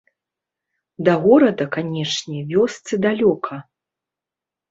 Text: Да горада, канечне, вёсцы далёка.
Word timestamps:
Да 1.07 1.13
горада, 1.25 1.67
канечне, 1.75 2.39
вёсцы 2.53 2.93
далёка. 3.05 3.55